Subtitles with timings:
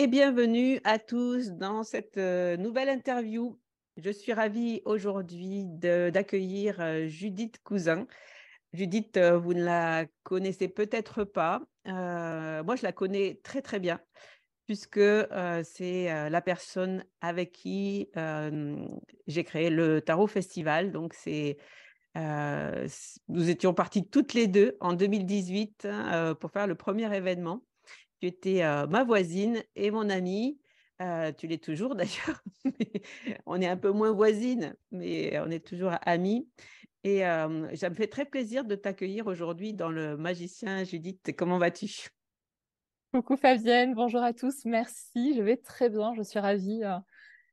[0.00, 3.60] Et bienvenue à tous dans cette euh, nouvelle interview.
[3.98, 8.06] Je suis ravie aujourd'hui d'accueillir euh, Judith Cousin.
[8.72, 11.60] Judith, euh, vous ne la connaissez peut-être pas.
[11.84, 14.00] moi, je la connais très très bien
[14.64, 15.02] puisque
[15.64, 18.08] c'est la personne avec qui
[19.26, 20.92] j'ai créé le Tarot Festival.
[20.92, 21.14] Donc,
[22.14, 27.62] nous étions partis toutes les deux en 2018 hein, pour faire le premier événement.
[28.20, 30.60] Tu étais ma voisine et mon amie.
[31.38, 32.42] tu l'es toujours d'ailleurs.
[33.46, 36.48] on est un peu moins voisine, mais on est toujours amis.
[37.02, 40.84] Et ça me fait très plaisir de t'accueillir aujourd'hui dans le Magicien.
[40.84, 42.08] Judith, comment vas-tu?
[43.12, 45.34] Coucou Fabienne, bonjour à tous, merci.
[45.34, 46.82] Je vais très bien, je suis ravie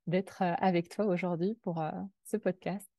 [0.06, 1.84] d'être avec toi aujourd'hui pour
[2.26, 2.97] ce podcast.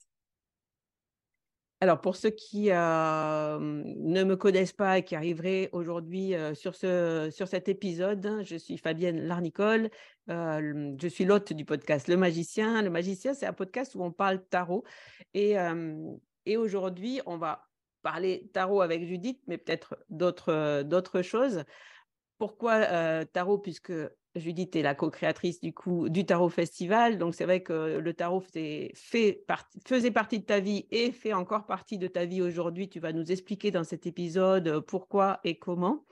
[1.81, 7.47] Alors, pour ceux qui ne me connaissent pas et qui arriveraient aujourd'hui sur, ce, sur
[7.47, 9.89] cet épisode, je suis Fabienne Larnicole,
[10.27, 12.83] je suis l'hôte du podcast Le Magicien.
[12.83, 14.83] Le Magicien, c'est un podcast où on parle tarot.
[15.34, 15.55] Et,
[16.47, 17.69] et aujourd'hui, on va
[18.03, 21.62] parler tarot avec Judith, mais peut-être d'autres choses.
[22.38, 23.93] Pourquoi tarot Puisque
[24.34, 27.19] Judith est la co-créatrice du coup du Tarot Festival.
[27.19, 28.93] Donc c'est vrai que le tarot faisait
[30.10, 32.88] partie de ta vie et fait encore partie de ta vie aujourd'hui.
[32.88, 36.04] Tu vas nous expliquer dans cet épisode pourquoi et comment.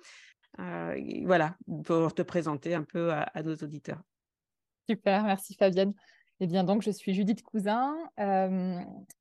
[0.59, 4.03] Euh, voilà, pour te présenter un peu à, nos auditeurs.
[4.88, 5.92] Super, merci Fabienne.
[6.41, 7.97] Eh bien, donc, je suis Judith Cousin.
[8.20, 8.78] Euh,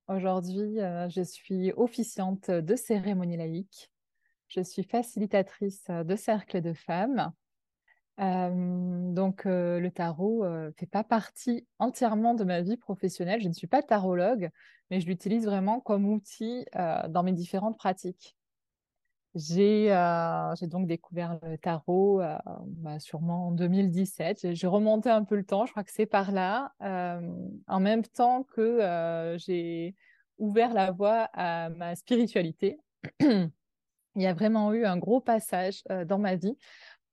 [0.08, 3.90] aujourd'hui, euh, je suis officiante de cérémonie laïque.
[4.48, 7.34] Je suis facilitatrice de cercle de femmes
[8.18, 13.42] donc, le tarot ne fait pas partie entièrement de ma vie professionnelle.
[13.42, 14.50] Je ne suis pas tarologue,
[14.90, 18.38] mais je l'utilise vraiment comme outil dans mes différentes pratiques.
[19.36, 19.90] J'ai
[20.62, 22.22] donc découvert le tarot
[22.68, 24.54] bah, sûrement en 2017.
[24.54, 26.74] J'ai remonté un peu le temps, je crois que c'est par là.
[26.80, 29.96] en même temps que j'ai
[30.38, 32.78] ouvert la voie à ma spiritualité,
[34.16, 36.58] il y a vraiment eu un gros passage dans ma vie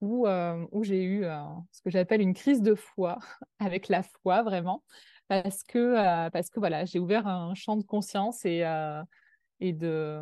[0.03, 1.41] où, euh, où j'ai eu euh,
[1.71, 3.19] ce que j'appelle une crise de foi,
[3.59, 4.83] avec la foi vraiment,
[5.29, 8.65] parce que, euh, parce que voilà, j'ai ouvert un champ de conscience et,
[9.61, 10.21] et de,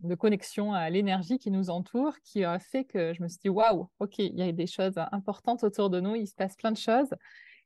[0.00, 3.48] de, connexion à l'énergie qui nous entoure, qui a fait que je me suis dit,
[3.48, 6.70] waouh, ok, il y a des choses importantes autour de nous, il se passe plein
[6.70, 7.14] de choses.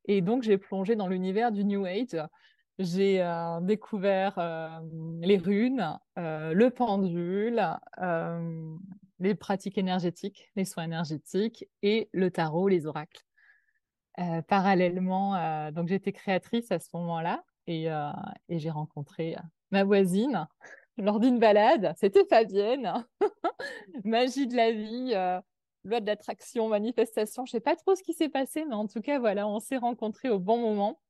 [0.04, 2.16] Et donc, j'ai plongé dans l'univers du New Age.
[2.78, 3.26] J'ai
[3.62, 4.82] découvert
[5.20, 7.62] les runes, le pendule,
[9.18, 13.24] les pratiques énergétiques, les soins énergétiques et le tarot, les oracles.
[14.48, 17.86] parallèlement, donc j'étais créatrice à ce moment-là et,
[18.48, 19.36] et j'ai rencontré
[19.70, 20.46] ma voisine
[20.98, 21.94] lors d'une balade.
[21.96, 23.06] C'était Fabienne.
[24.04, 25.40] Magie de la vie, euh,
[25.84, 27.44] loi de l'attraction, manifestation.
[27.46, 29.76] Je sais pas trop ce qui s'est passé, mais en tout cas, voilà, on s'est
[29.76, 31.00] rencontrés au bon moment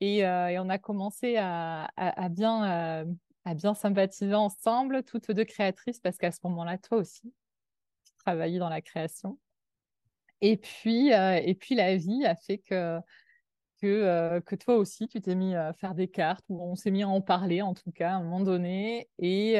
[0.00, 1.88] et, euh, on a commencé à,
[2.30, 3.04] bien, euh,
[3.44, 7.32] à bien sympathiser ensemble, toutes deux créatrices, parce qu'à ce moment-là, toi aussi,
[8.04, 9.38] tu travaillais dans la création.
[10.40, 12.98] Et puis, et puis la vie a fait que
[13.82, 17.08] que, toi aussi, tu t'es mis à faire des cartes, ou on s'est mis à
[17.08, 19.08] en parler en tout cas à un moment donné.
[19.18, 19.58] Et,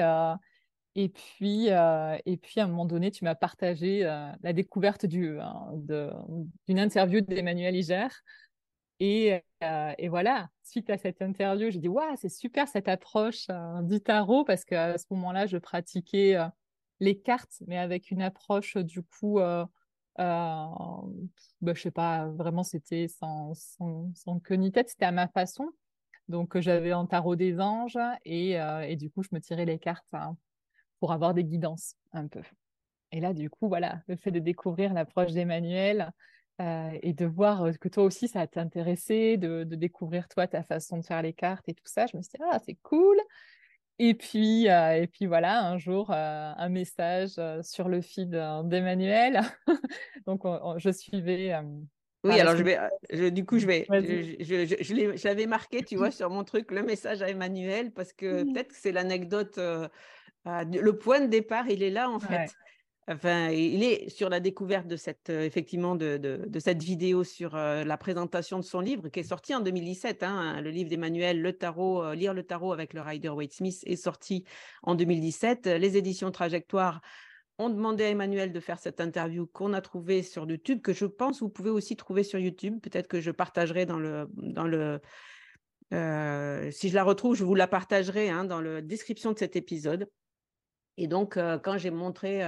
[0.94, 5.38] et, puis, et puis à un moment donné, tu m'as partagé la découverte du,
[6.66, 8.08] d'une interview d'Emmanuel Iger.
[9.00, 9.42] Et,
[9.98, 13.46] et, voilà, suite à cette interview, j'ai dit, waouh, c'est super cette approche
[13.82, 16.36] du tarot parce qu'à ce moment-là, je pratiquais
[17.00, 19.40] les cartes, mais avec une approche du coup
[20.20, 21.04] euh,
[21.60, 25.28] bah, je sais pas, vraiment, c'était sans, sans, sans, queue ni tête, c'était à ma
[25.28, 25.70] façon.
[26.28, 29.78] Donc, j'avais un tarot des anges et, euh, et, du coup, je me tirais les
[29.78, 30.36] cartes hein,
[31.00, 32.42] pour avoir des guidances un peu.
[33.12, 36.12] Et là, du coup, voilà, le fait de découvrir l'approche d'Emmanuel
[36.60, 40.98] euh, et de voir que toi aussi, ça t'intéressait, de, de découvrir toi ta façon
[40.98, 43.16] de faire les cartes et tout ça, je me suis dit, ah, c'est cool.
[44.02, 48.30] Et puis, euh, et puis voilà, un jour, euh, un message euh, sur le feed
[48.30, 49.42] d'Emmanuel.
[50.26, 50.44] Donc,
[50.78, 51.54] je suivais.
[52.24, 56.30] oui, alors je vais, du coup, je vais, je, je, l'avais marqué, tu vois, sur
[56.30, 61.26] mon truc, le message à Emmanuel, parce que peut-être que c'est l'anecdote, le point de
[61.26, 62.50] départ, il est là en fait.
[63.12, 67.82] Enfin, il est sur la découverte de cette, euh, effectivement, de, cette vidéo sur euh,
[67.82, 70.22] la présentation de son livre qui est sorti en 2017.
[70.22, 73.82] Hein, le livre d'Emmanuel, Le Tarot, euh, Lire le Tarot avec le Rider Waite Smith
[73.84, 74.44] est sorti
[74.84, 75.66] en 2017.
[75.66, 77.00] Les éditions Trajectoire
[77.58, 81.06] ont demandé à Emmanuel de faire cette interview qu'on a trouvée sur YouTube, que je
[81.06, 82.78] pense vous pouvez aussi trouver sur YouTube.
[82.80, 85.00] Peut-être que je partagerai dans le, dans le,
[86.70, 90.08] si je la retrouve, je vous la partagerai hein, dans la description de cet épisode.
[90.96, 92.42] Et donc, quand j'ai montré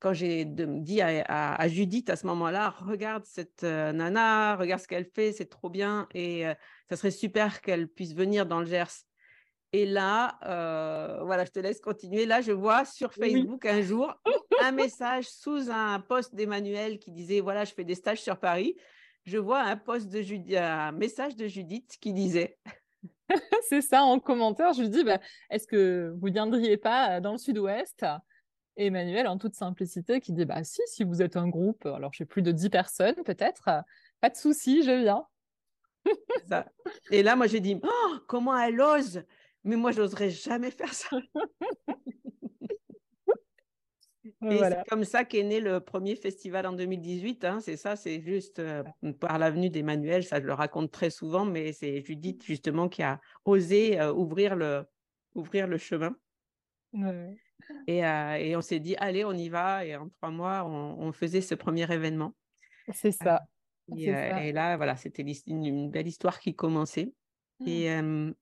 [0.00, 5.06] quand j'ai dit à, Judith à ce moment-là, regarde cette euh, nana, regarde ce qu'elle
[5.06, 6.54] fait, c'est trop bien et euh,
[6.88, 9.04] ça serait super qu'elle puisse venir dans le Gers.
[9.72, 12.24] Et là, euh, voilà, je te laisse continuer.
[12.24, 14.14] Là, je vois sur Facebook un jour
[14.62, 18.76] un message sous un post d'Emmanuel qui disait voilà, je fais des stages sur Paris.
[19.24, 22.56] Je vois un post de Judith, un message de Judith qui disait
[23.68, 24.72] c'est ça en commentaire.
[24.72, 25.18] Je lui dis bah,
[25.50, 28.06] est-ce que vous viendriez pas dans le Sud-Ouest?
[28.78, 32.18] Emmanuel, en toute simplicité, qui dit Bah, si, si vous êtes un groupe, alors je
[32.18, 33.68] sais plus de 10 personnes peut-être,
[34.20, 35.24] pas de souci, je viens.
[37.10, 39.22] Et là, moi, j'ai dit oh, Comment elle ose?
[39.64, 41.10] Mais moi, je n'oserais jamais faire ça.
[44.42, 47.44] Et c'est comme ça qu'est né le premier festival en 2018.
[47.44, 48.84] Hein, c'est ça, c'est juste euh,
[49.18, 50.22] par l'avenue d'Emmanuel.
[50.22, 54.54] Ça, je le raconte très souvent, mais c'est Judith justement qui a osé euh, ouvrir,
[54.54, 54.84] le,
[55.34, 56.14] ouvrir le chemin.
[56.92, 57.36] Ouais.
[57.88, 59.84] Euh, et, on s'est dit, allez, on y va.
[59.84, 62.34] Et en trois mois, on, faisait ce premier événement.
[62.92, 63.42] C'est ça.
[63.90, 67.12] Euh, et, là, voilà, c'était une, belle histoire qui commençait.
[67.66, 68.34] Et mmh.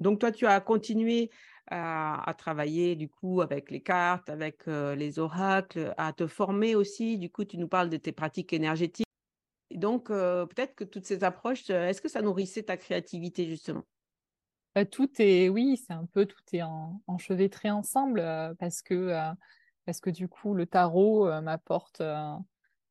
[0.00, 1.30] donc, toi, tu as continué
[1.70, 7.18] à, travailler du coup avec les cartes, avec les oracles, à te former aussi.
[7.18, 9.06] Du coup, tu nous parles de tes pratiques énergétiques.
[9.74, 13.84] donc, peut-être que toutes ces approches, est-ce que ça nourrissait ta créativité justement?
[14.74, 16.62] Bah, tout est, oui, c'est un peu, tout est
[17.06, 19.32] enchevêtré ensemble euh, parce que, euh,
[19.84, 22.00] parce que du coup, le tarot euh, m'apporte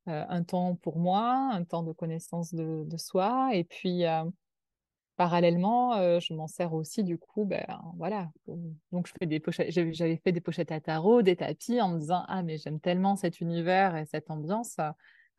[0.06, 4.02] un temps pour moi, un temps de connaissance de, soi, et puis
[5.16, 7.64] parallèlement, je m'en sers aussi du coup, ben
[7.98, 8.28] voilà.
[8.90, 12.00] Donc je fais des pochettes, j'avais fait des pochettes à tarot, des tapis, en me
[12.00, 14.76] disant ah mais j'aime tellement cet univers et cette ambiance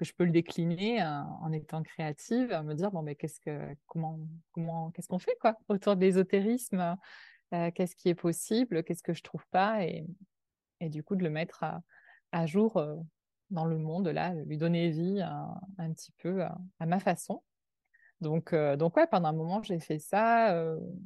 [0.04, 3.76] que je peux le décliner euh, en étant créative, me dire bon mais qu'est-ce que
[3.88, 4.20] comment
[4.52, 6.98] comment qu'est-ce qu'on fait quoi autour de l'ésotérisme,
[7.54, 10.06] euh, qu'est-ce qui est possible, qu'est-ce que je trouve pas et,
[10.82, 11.64] et du coup de le mettre
[12.32, 12.98] à, jour euh,
[13.50, 17.42] dans le monde là, lui donner vie un, petit peu à ma façon.
[18.24, 20.56] Donc, donc ouais, pendant un moment, j'ai fait ça.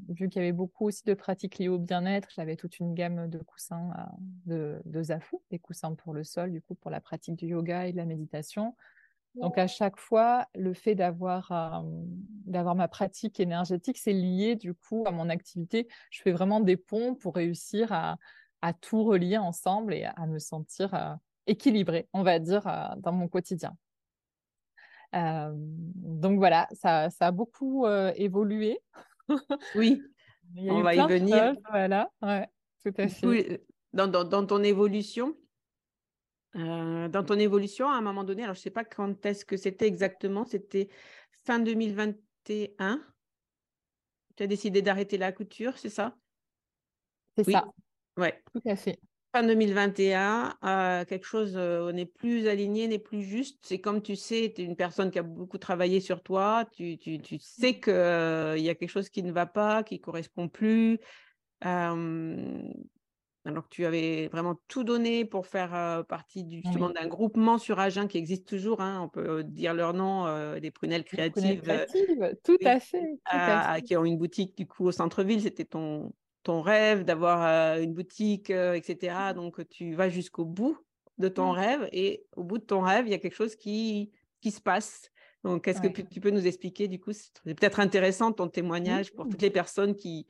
[0.08, 3.28] vu qu'il y avait beaucoup aussi de pratiques liées au bien-être, j'avais toute une gamme
[3.30, 3.92] de coussins
[4.46, 7.88] de, de Zafu, des coussins pour le sol, du coup, pour la pratique du yoga
[7.88, 8.76] et de la méditation.
[9.42, 11.84] Donc, à chaque fois, le fait d'avoir
[12.46, 15.88] d'avoir ma pratique énergétique, c'est lié, du coup, à mon activité.
[16.10, 18.18] Je fais vraiment des ponts pour réussir à,
[18.62, 22.64] à tout relier ensemble et à me sentir équilibrée, on va dire,
[22.98, 23.76] dans mon quotidien.
[25.16, 28.80] Euh, donc voilà, ça, a beaucoup euh, évolué
[29.74, 30.04] Oui,
[30.68, 31.54] on va y venir.
[31.54, 32.48] choses, voilà, ouais,
[32.84, 33.28] tout à fait.
[33.52, 33.58] euh,
[33.94, 35.36] dans, dans- dans ton évolution,
[36.56, 39.46] euh, dans ton évolution, à un moment donné, alors je ne sais pas quand est-ce
[39.46, 40.90] que c'était exactement, c'était
[41.46, 43.02] fin 2021.
[44.36, 46.16] Tu as décidé d'arrêter la couture, c'est ça?
[47.38, 47.66] C'est Oui, ça,
[48.18, 48.44] ouais.
[48.54, 49.00] tout à fait.
[49.38, 53.60] Fin 2021, euh, quelque chose euh, n'est plus aligné, n'est plus juste.
[53.62, 56.98] C'est comme tu sais, tu es une personne qui a beaucoup travaillé sur toi, tu,
[56.98, 60.50] tu, tu sais qu'il y a quelque chose qui ne va pas, qui ne correspond
[60.50, 60.98] plus.
[61.66, 62.64] Euh,
[63.46, 67.08] alors que tu avais vraiment tout donné pour faire euh, partie du, justement Oui, d'un
[67.08, 68.82] groupement sur Agen qui existe toujours.
[68.82, 72.58] hein, on peut dire leur nom, euh, des prunelles les prunelles créatives, euh, créatives, tout
[72.60, 73.84] oui, à fait, tout à à- fait.
[73.84, 75.42] qui ont une boutique du coup au centre-ville.
[75.42, 76.12] C'était ton,
[76.48, 79.34] ton rêve d'avoir une boutique, etc.
[79.34, 80.78] Donc tu vas jusqu'au bout
[81.18, 81.52] de ton Mm.
[81.52, 84.12] rêve et au bout de ton rêve, il y a quelque chose qui,
[84.42, 85.12] qui se passe.
[85.44, 86.08] Donc, est-ce que Ouais.
[86.12, 89.96] tu peux nous expliquer, du coup, c'est peut-être intéressant ton témoignage pour toutes les personnes
[89.96, 90.28] qui,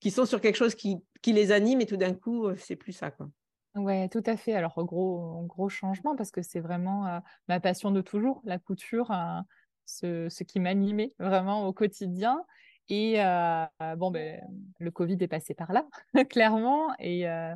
[0.00, 2.92] qui sont sur quelque chose qui, qui les anime et tout d'un coup, c'est plus
[2.92, 3.28] ça, quoi.
[3.74, 4.54] Ouais, tout à fait.
[4.54, 9.10] Alors, gros, gros changement parce que c'est vraiment euh, ma passion de toujours, la couture,
[9.10, 9.40] euh,
[9.84, 12.44] ce, ce qui m'animait vraiment au quotidien.
[12.88, 14.40] Et euh, bon, ben,
[14.78, 15.86] le Covid est passé par là,
[16.30, 17.54] clairement, et, euh,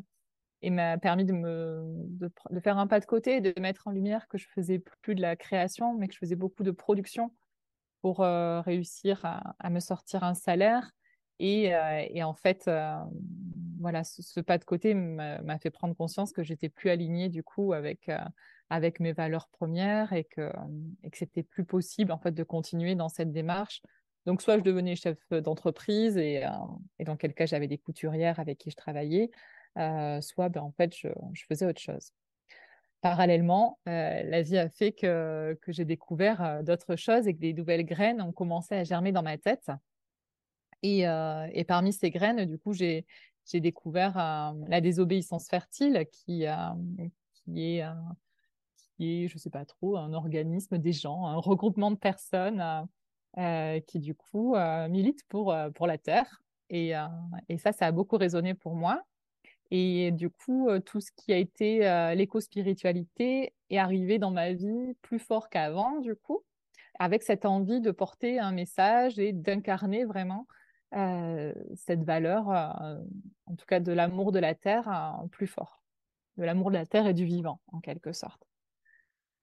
[0.63, 1.33] et m'a permis de,
[2.63, 5.37] faire un pas de côté de mettre en lumière que je faisais plus de la
[5.37, 7.35] création, mais que je faisais beaucoup de production
[8.01, 10.91] pour euh, réussir à, me sortir un salaire.
[11.41, 11.73] Et,
[12.25, 12.69] en fait,
[13.79, 17.75] voilà, ce, pas de côté m'a fait prendre conscience que j'étais plus alignée du coup
[17.75, 18.11] avec,
[18.71, 20.51] avec mes valeurs premières et que,
[21.05, 23.83] et que c'était plus possible en fait de continuer dans cette démarche.
[24.27, 26.51] Donc, soit je devenais chef d'entreprise et, euh,
[26.99, 29.31] et dans quel cas j'avais des couturières avec qui je travaillais,
[29.79, 31.09] euh, soit ben, en fait je,
[31.49, 32.13] faisais autre chose
[33.01, 37.53] parallèlement, euh, la vie a fait que, que j'ai découvert d'autres choses et que des
[37.53, 39.71] nouvelles graines ont commencé à germer dans ma tête.
[40.83, 43.07] Et, et parmi ces graines, du coup, j'ai,
[43.55, 44.17] découvert
[44.67, 46.45] la désobéissance fertile qui,
[47.33, 47.85] qui est,
[48.97, 52.89] qui est, je sais pas trop, un organisme des gens, un regroupement de personnes
[53.37, 56.43] qui, du coup, euh, militent pour, euh, pour la Terre.
[56.71, 57.07] Et, euh,
[57.49, 59.03] et ça, ça a beaucoup résonné pour moi.
[59.71, 64.53] Et du coup, euh, tout ce qui a été euh, l'éco-spiritualité est arrivé dans ma
[64.53, 66.43] vie plus fort qu'avant, du coup,
[66.99, 70.47] avec cette envie de porter un message et d'incarner vraiment
[70.95, 72.99] euh, cette valeur, euh,
[73.47, 75.83] en tout cas de l'amour de la terre, euh, plus fort,
[76.39, 78.48] de l'amour de la terre et du vivant, en quelque sorte.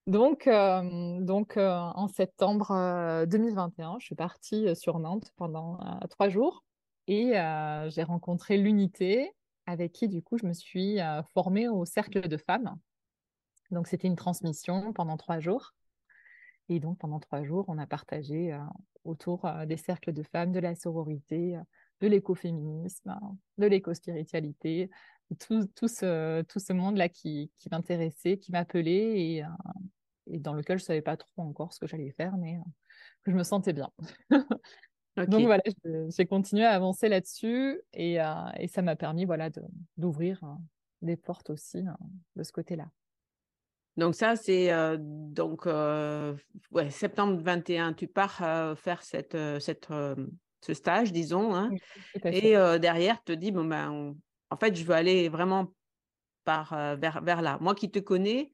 [0.08, 5.80] Donc, euh, donc euh, en septembre euh, 2021, je suis partie euh, sur Nantes pendant
[5.82, 6.64] euh, trois jours
[7.08, 9.32] et euh, j'ai rencontré l'unité
[9.66, 12.76] avec qui, du coup, je me suis euh, formée au cercle de femmes.
[13.72, 15.74] Donc, c'était une transmission pendant trois jours.
[16.70, 18.60] Et donc, pendant trois jours, on a partagé euh,
[19.04, 21.62] autour euh, des cercles de femmes, de la sororité, euh,
[22.02, 24.90] de l'écoféminisme, euh, de l'éco-spiritualité,
[25.40, 29.48] tout, tout, ce, tout ce monde-là qui, qui m'intéressait, qui m'appelait et, euh,
[30.28, 32.70] et dans lequel je ne savais pas trop encore ce que j'allais faire, mais euh,
[33.24, 33.92] que je me sentais bien.
[35.18, 35.64] Donc voilà,
[36.10, 39.50] j'ai continué à avancer là-dessus et, euh, et ça m'a permis voilà,
[39.98, 40.42] d'ouvrir
[41.02, 41.84] des portes aussi
[42.36, 42.88] de ce côté-là.
[43.96, 45.68] Donc ça, c'est donc
[46.72, 49.88] ouais, septembre 21, tu pars faire cette, cette,
[50.60, 51.70] ce stage, disons, hein,
[52.26, 54.18] et derrière, te dis, bon, ben, on-
[54.52, 55.76] en fait, je veux aller vraiment
[56.46, 57.58] par, euh, vers, vers là.
[57.62, 58.54] Moi qui te connais,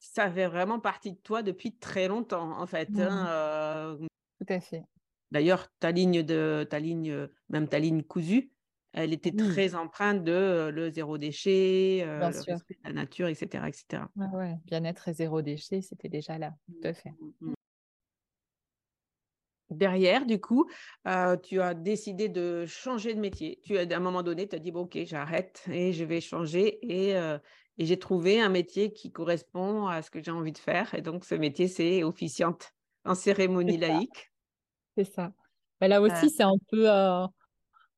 [0.00, 2.98] ça fait vraiment partie de toi depuis très longtemps, en fait.
[3.00, 4.06] hein, Mhm, euh,
[4.38, 4.84] tout à fait.
[5.30, 8.52] D'ailleurs, ta ligne de ta ligne, même ta ligne cousue,
[8.92, 12.92] elle était Oui, très empreinte de euh, le zéro déchet, euh, le respect de la
[12.92, 14.10] nature, etc., etc.
[14.14, 14.56] Ouais.
[14.66, 17.14] Bien-être et zéro déchet, c'était déjà là, tout à fait.
[19.70, 20.68] Derrière, du coup,
[21.06, 23.60] euh, tu as décidé de changer de métier.
[23.64, 26.20] Tu as, à un moment donné, tu as dit, bon, ok, j'arrête et je vais
[26.20, 26.78] changer.
[26.82, 27.38] Et, euh,
[27.78, 30.94] et j'ai trouvé un métier qui correspond à ce que j'ai envie de faire.
[30.94, 32.72] Et donc, ce métier, c'est officiante
[33.04, 34.32] en cérémonie laïque.
[34.96, 35.32] C'est ça.
[35.80, 37.26] Bah, là Euh, aussi, c'est un peu, euh,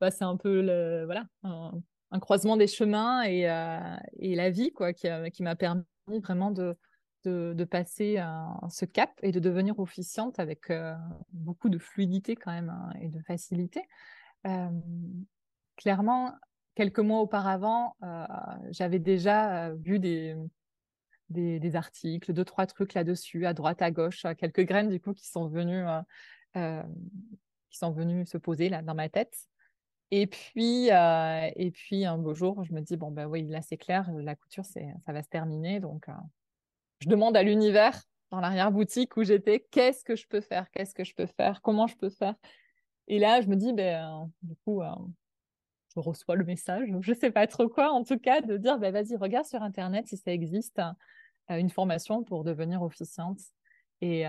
[0.00, 1.72] bah, c'est un peu le, voilà, un,
[2.10, 3.42] un croisement des chemins et,
[4.18, 5.08] et la vie quoi, qui
[5.42, 5.84] m'a permis
[6.22, 6.76] vraiment de,
[7.24, 8.22] de, passer
[8.68, 10.94] ce cap et de devenir officiante avec euh,
[11.32, 13.82] beaucoup de fluidité quand même hein, et de facilité.
[15.76, 16.34] Clairement,
[16.74, 18.26] quelques mois auparavant, euh,
[18.70, 20.36] j'avais déjà euh, vu des,
[21.28, 25.26] des, articles, deux, trois trucs là-dessus, à droite, à gauche, quelques graines du coup qui
[25.26, 25.84] sont venues,
[26.54, 29.48] qui sont venues se poser là dans ma tête.
[30.10, 33.78] Et puis, et puis un beau jour, je me dis, bon, ben oui, là c'est
[33.78, 35.80] clair, la couture, ça va se terminer.
[35.80, 36.06] Donc,
[37.02, 41.04] je demande à l'univers, dans l'arrière-boutique où j'étais, qu'est-ce que je peux faire Qu'est-ce que
[41.04, 42.34] je peux faire Comment je peux faire
[43.08, 44.82] Et là, je me dis, ben, du coup,
[45.94, 48.78] je reçois le message, je ne sais pas trop quoi, en tout cas, de dire,
[48.78, 50.80] ben, vas-y, regarde sur Internet si ça existe,
[51.48, 53.40] une formation pour devenir officiante.
[54.00, 54.26] Et,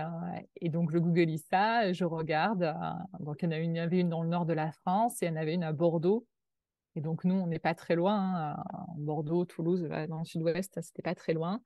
[0.64, 2.74] donc, je googlise ça, je regarde.
[3.20, 5.32] donc, il y, en avait une dans le nord de la France et il y
[5.32, 6.26] en avait une à Bordeaux.
[6.96, 8.54] Et donc, nous, on n'est pas très loin.
[8.56, 8.64] Hein,
[8.96, 11.60] Bordeaux, Toulouse, dans le sud-ouest, c'était pas très loin.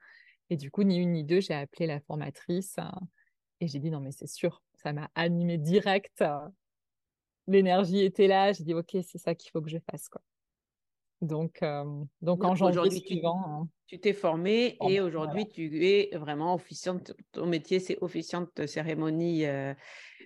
[0.50, 2.76] Et du coup, ni une ni deux, j'ai appelé la formatrice
[3.60, 6.24] et j'ai dit non, mais c'est sûr, ça m'a animé direct.
[7.46, 8.52] L'énergie était là.
[8.52, 10.08] J'ai dit ok, c'est ça qu'il faut que je fasse.
[10.08, 10.22] Quoi.
[11.20, 11.64] Donc,
[12.22, 13.42] donc en janvier suivant.
[13.46, 13.68] Hein.
[13.86, 17.12] Tu t'es formée et aujourd'hui, tu es vraiment officiante.
[17.32, 19.44] Ton métier, c'est officiante de cérémonie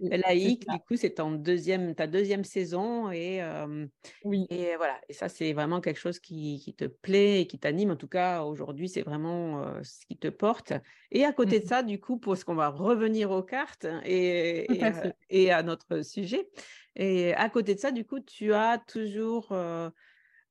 [0.01, 0.67] laïque.
[0.69, 3.11] Du coup, c'est deuxième, ta deuxième saison.
[3.11, 3.41] Et,
[4.25, 4.47] oui.
[4.51, 5.01] et voilà.
[5.09, 7.91] Et ça, c'est vraiment quelque chose qui, qui, te plaît et qui t'anime.
[7.91, 10.73] En tout cas, aujourd'hui, c'est vraiment ce qui te porte.
[11.11, 14.73] Et à côté de mmh ça, du coup, parce qu'on va revenir aux cartes et,
[14.73, 14.93] et, à,
[15.31, 16.49] et, à, notre sujet.
[16.97, 19.53] Et à côté de ça, du coup, tu as toujours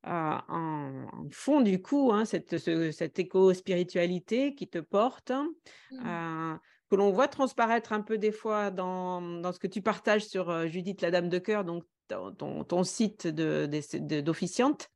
[0.03, 0.99] en,
[1.31, 5.97] fond du coup hein, cette, cette éco-spiritualité qui te porte, mmh.
[6.05, 6.55] euh,
[6.91, 10.49] que l'on voit transparaître un peu des fois dans, dans ce que tu partages sur
[10.49, 14.89] euh, Judith la Dame de Cœur, donc ton, ton site d'officiante,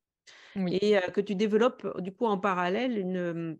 [0.57, 3.57] de, et euh, que tu développes du coup en parallèle une,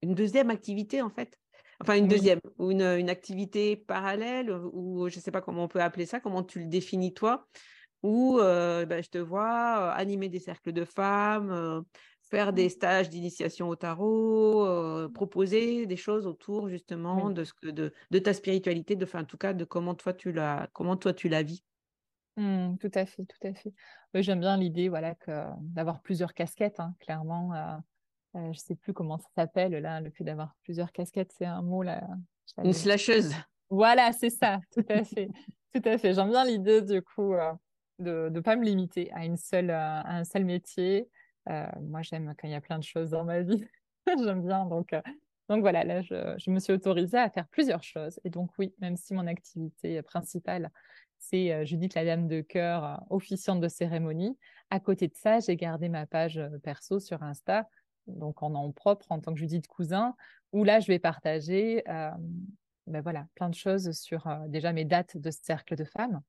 [0.00, 1.36] une deuxième activité en fait.
[1.80, 5.68] Enfin, une deuxième, ou une, une, activité parallèle, ou je ne sais pas comment on
[5.68, 7.48] peut appeler ça, comment tu le définis toi,
[8.04, 11.82] où bah, je te vois animer des cercles de femmes,
[12.32, 12.70] faire des mmh.
[12.70, 18.32] stages d'initiation au tarot, proposer des choses autour justement de, ce que, de, de, ta
[18.32, 21.62] spiritualité, de, en tout cas de comment toi tu la, comment toi tu la vis.
[22.38, 23.74] Mmh, tout à fait, tout à fait.
[24.14, 27.52] J'aime bien l'idée voilà, que, d'avoir plusieurs casquettes, hein, clairement.
[28.34, 31.60] je ne sais plus comment ça s'appelle, là, le fait d'avoir plusieurs casquettes, c'est un
[31.60, 32.02] mot là.
[32.64, 33.34] Une slasheuse.
[33.68, 35.28] Voilà, c'est ça, tout à fait.
[35.74, 36.14] tout à fait.
[36.14, 37.34] J'aime bien l'idée du coup
[37.98, 41.08] de ne pas me limiter à, une seule, euh, un seul métier.
[41.48, 43.64] Euh, moi, j'aime quand il y a plein de choses dans ma vie.
[44.06, 44.66] j'aime bien.
[44.66, 45.02] Donc, euh,
[45.48, 48.20] donc voilà, là, je, me suis autorisée à faire plusieurs choses.
[48.24, 50.70] Et donc oui, même si mon activité principale,
[51.18, 54.36] c'est Judith la Dame de Cœur, officiante de cérémonie,
[54.70, 57.68] à côté de ça, j'ai gardé ma page perso sur Insta,
[58.06, 60.16] donc en nom propre, en tant que Judith Cousin,
[60.52, 65.30] où là, je vais partager ben voilà, plein de choses sur déjà mes dates de
[65.30, 66.22] cercle de femmes,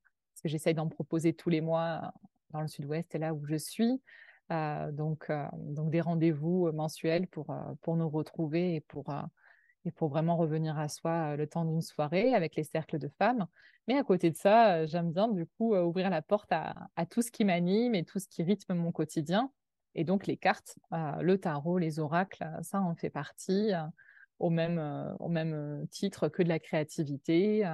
[0.44, 2.14] que j'essaye d'en proposer tous les mois
[2.52, 4.02] dans le sud-ouest, là où je suis.
[4.52, 9.06] Euh, donc, euh, donc des rendez-vous mensuels pour, euh, pour nous retrouver et pour,
[9.86, 13.48] et pour vraiment revenir à soi le temps d'une soirée avec les cercles de femmes.
[13.88, 17.22] Mais à côté de ça, j'aime bien du coup ouvrir la porte à, à tout
[17.22, 19.52] ce qui m'anime et tout ce qui rythme mon quotidien.
[19.96, 23.72] Et donc les cartes, le tarot, les oracles, ça en fait partie
[24.40, 27.70] au même, au même titre que de la créativité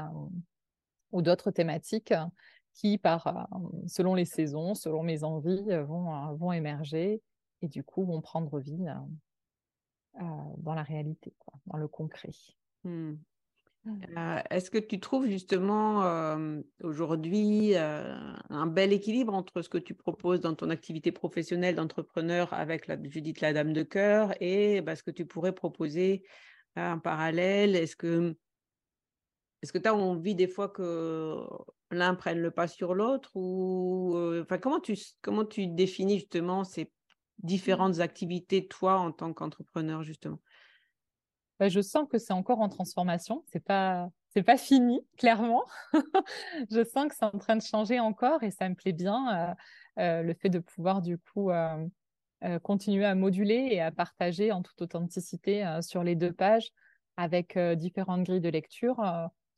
[1.12, 2.14] ou d'autres thématiques
[2.80, 7.22] qui, par, euh, selon les saisons, selon mes envies, euh, vont, euh, vont émerger
[7.62, 8.86] et du coup vont prendre vie
[10.58, 11.34] dans la réalité,
[11.66, 12.32] dans le concret.
[12.86, 13.16] Mmh.
[13.84, 14.42] Mmh.
[14.50, 16.04] Est-ce que tu trouves justement
[16.82, 22.88] aujourd'hui un bel équilibre entre ce que tu proposes dans ton activité professionnelle d'entrepreneur avec
[22.88, 26.24] la Judith la Dame de Cœur et bah, ce que tu pourrais proposer
[26.78, 27.76] en parallèle?
[27.76, 28.38] Est-ce que
[29.62, 31.46] est-ce que tu as envie des fois que
[31.92, 34.16] l'un prenne le pas sur l'autre ou
[34.62, 36.92] comment tu comment définis justement ces
[37.40, 40.40] différentes activités toi en tant qu'entrepreneur justement?
[41.60, 44.10] Bah, je sens que c'est encore en transformation c'est pas
[44.46, 45.66] pas fini clairement.
[46.72, 49.56] Je sens que c'est en train de changer encore et ça me plaît bien
[49.98, 51.52] le fait de pouvoir du coup
[52.64, 56.72] continuer à moduler et à partager en toute authenticité sur les deux pages
[57.18, 59.02] avec différentes grilles de lecture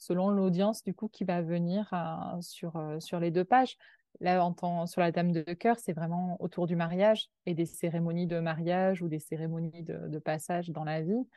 [0.02, 3.78] selon l'audience du coup qui va venir euh, sur, euh, sur les deux pages.
[4.20, 8.28] Là, en sur la Dame de cœur, c'est vraiment autour du mariage et des cérémonies
[8.28, 11.28] de mariage ou des cérémonies de, passage dans la vie.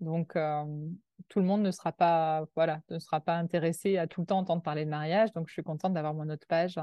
[0.00, 0.64] Donc, euh,
[1.28, 4.38] tout le monde ne sera pas, voilà, ne sera pas intéressé à tout le temps
[4.38, 5.32] entendre parler de mariage.
[5.32, 6.80] Donc, je suis contente d'avoir mon autre page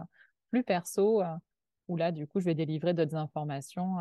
[0.52, 1.24] plus perso,
[1.88, 3.96] où là, du coup, je vais délivrer d'autres informations,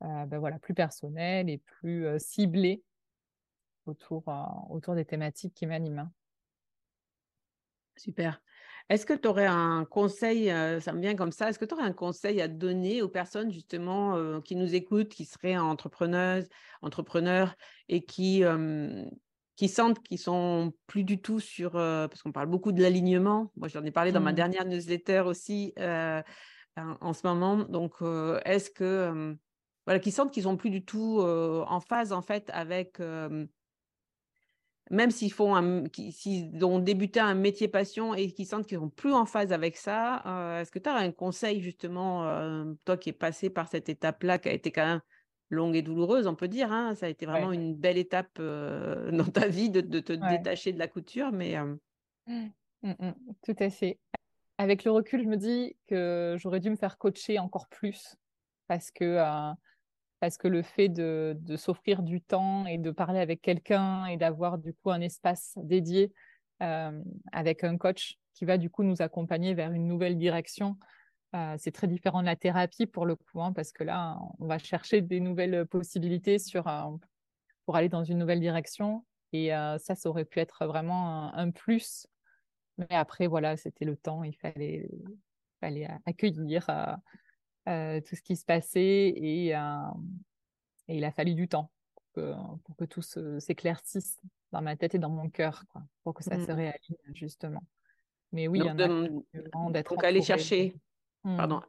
[0.00, 2.82] ben voilà, plus personnelles et plus ciblées
[3.86, 4.24] autour,
[4.68, 6.10] autour des thématiques qui m'animent.
[7.96, 8.40] Super.
[8.88, 11.84] Est-ce que tu aurais un conseil, ça me vient comme ça, est-ce que tu aurais
[11.84, 16.48] un conseil à donner aux personnes justement qui nous écoutent, qui seraient entrepreneuses,
[16.82, 17.54] entrepreneurs
[17.88, 18.42] et qui,
[19.56, 23.68] qui sentent qu'ils sont plus du tout sur, parce qu'on parle beaucoup de l'alignement, moi
[23.68, 24.36] j'en ai parlé dans ma mmh.
[24.36, 25.72] dernière newsletter aussi
[26.76, 27.94] en, ce moment, donc
[28.44, 29.36] est-ce que,
[29.86, 32.98] voilà, qui sentent qu'ils sont plus du tout en phase en fait avec
[34.90, 38.90] même s'ils font un, s'ils ont débuté un métier passion et qu'ils sentent qu'ils sont
[38.90, 42.96] plus en phase avec ça, euh, est-ce que tu as un conseil justement, euh, toi
[42.96, 45.00] qui es passé par cette étape-là, qui a été quand même
[45.50, 49.10] longue et douloureuse, on peut dire, hein, ça a été vraiment une belle étape euh,
[49.12, 51.78] dans ta vie de, te détacher de la couture, mais mmh,
[52.82, 53.12] mmh, mmh,
[53.44, 53.98] tout à fait.
[54.58, 58.16] Avec le recul, je me dis que j'aurais dû me faire coacher encore plus
[58.68, 59.18] parce que
[60.22, 64.56] parce que le fait de, s'offrir du temps et de parler avec quelqu'un et d'avoir
[64.56, 66.12] du coup un espace dédié
[66.62, 70.78] euh, avec un coach qui va du coup nous accompagner vers une nouvelle direction,
[71.34, 74.46] euh, c'est très différent de la thérapie pour le coup, hein, parce que là, on
[74.46, 76.60] va chercher des nouvelles possibilités euh,
[77.66, 79.04] pour aller dans une nouvelle direction.
[79.32, 82.06] Et ça, ça aurait pu être vraiment un, plus.
[82.78, 84.88] Mais après, voilà, c'était le temps, il fallait
[86.06, 86.68] accueillir
[87.68, 89.60] euh, tout ce qui se passait et, euh,
[90.88, 92.32] et, il a fallu du temps pour que,
[92.64, 94.20] pour que tout s'éclaircisse
[94.50, 96.54] dans ma tête et dans mon cœur, quoi, pour que ça se mmh.
[96.54, 97.62] réaligne justement.
[98.32, 100.74] Mais oui, donc, il y en a donc aller chercher.
[101.24, 101.36] Mmh.
[101.36, 101.62] Pardon.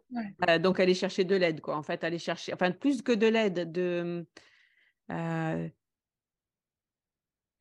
[0.49, 1.77] Euh, donc aller chercher de l'aide, quoi.
[1.77, 4.25] En fait, aller chercher, enfin plus que de l'aide, de.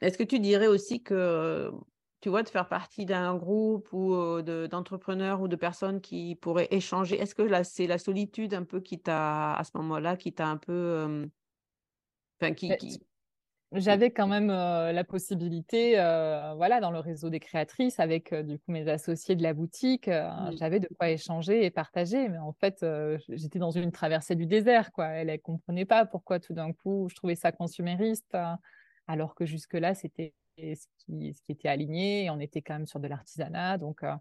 [0.01, 1.71] Est-ce que tu dirais aussi que
[2.23, 7.21] tu vois, de faire partie d'un groupe ou d'entrepreneurs ou de personnes qui pourraient échanger.
[7.21, 10.47] Est-ce que là, c'est la solitude un peu qui t'a, à ce moment-là, qui t'a
[10.47, 11.29] un peu.
[12.41, 12.73] Enfin, qui,
[13.73, 15.95] J'avais quand même la possibilité,
[16.57, 20.53] voilà, dans le réseau des créatrices, avec du coup mes associés de la boutique, mmh.
[20.59, 22.29] j'avais de quoi échanger et partager.
[22.29, 22.87] Mais en fait,
[23.31, 25.07] j'étais dans une traversée du désert, quoi.
[25.09, 28.37] Elle ne comprenait pas pourquoi tout d'un coup je trouvais ça consumériste,
[29.09, 32.25] alors que jusque-là, c'était ce qui, était aligné.
[32.25, 33.79] Et on était quand même sur de l'artisanat.
[33.79, 34.15] Donc, euh,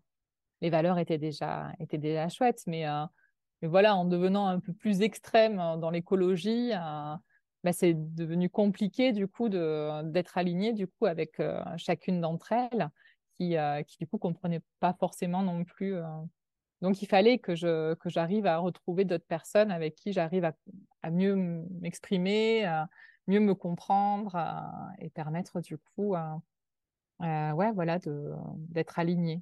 [0.62, 2.63] les valeurs étaient déjà, étaient déjà chouettes.
[2.67, 3.06] Mais, euh,
[3.63, 6.72] voilà, en devenant un peu plus extrême euh, dans l'écologie,
[7.63, 11.39] bah, c'est devenu compliqué du coup d'être aligné du coup avec
[11.78, 12.89] chacune d'entre elles
[13.38, 15.96] qui, qui du coup comprenaient pas forcément non plus.
[16.82, 20.52] Donc il fallait que je que j'arrive à retrouver d'autres personnes avec qui j'arrive
[21.04, 21.36] à, mieux
[21.82, 22.65] m'exprimer,
[23.28, 26.36] mieux me comprendre euh, et permettre du coup, euh,
[27.22, 28.00] euh, ouais, voilà,
[28.56, 29.42] d'être aligné.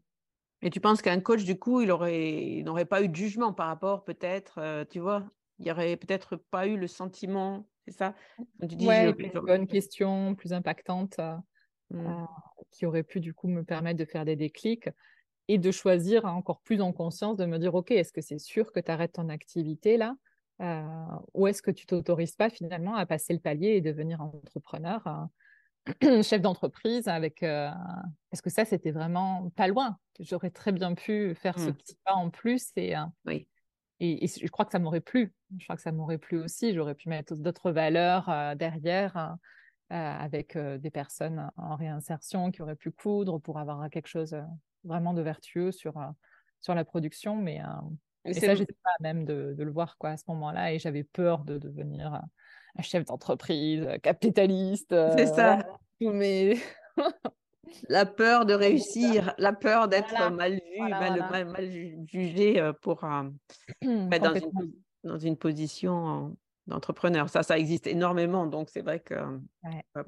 [0.61, 3.67] Et tu penses qu'un coach, du coup, il aurait, n'aurait pas eu de jugement par
[3.67, 5.23] rapport, peut-être, tu vois,
[5.57, 8.13] il n'y aurait peut-être pas eu le sentiment, c'est ça?
[8.67, 11.17] Tu dis, ouais, une bonne question, plus impactante,
[11.91, 12.25] mmh.
[12.71, 14.89] qui aurait pu du coup me permettre de faire des déclics
[15.47, 18.73] et de choisir encore plus en conscience de me dire, OK, est-ce que c'est sûr
[18.73, 20.13] que tu arrêtes ton activité là?
[20.61, 20.83] Euh,
[21.33, 25.29] ou est-ce que tu t'autorises pas finalement à passer le palier et devenir entrepreneur,
[26.01, 27.69] euh, chef d'entreprise avec euh,
[28.29, 29.97] parce que ça c'était vraiment pas loin.
[30.19, 31.73] J'aurais très bien pu faire ce mmh.
[31.73, 32.95] petit pas en plus et
[33.25, 33.47] oui.
[34.01, 35.33] Et, je crois que ça m'aurait plu.
[35.57, 36.73] Je crois que ça m'aurait plu aussi.
[36.73, 39.35] J'aurais pu mettre d'autres valeurs derrière
[39.89, 44.37] avec des personnes en réinsertion qui auraient pu coudre pour avoir quelque chose
[44.85, 45.95] vraiment de vertueux sur,
[46.61, 47.35] sur la production.
[47.35, 47.61] Mais,
[48.25, 50.73] et ça, j'étais pas même de, de, le voir quoi, à ce moment-là.
[50.73, 52.21] Et j'avais peur de devenir
[52.77, 54.95] un chef d'entreprise, capitaliste.
[55.15, 55.65] C'est ça.
[56.01, 56.57] Mais...
[57.87, 61.71] la peur de réussir, la peur d'être mal vu, mal, mal,
[62.05, 63.23] jugé euh, pour euh,
[63.81, 66.35] dans, une, dans, une, position
[66.67, 67.29] d'entrepreneur.
[67.29, 68.45] Ça, ça existe énormément.
[68.47, 69.15] Donc, c'est vrai que.
[69.93, 70.03] pas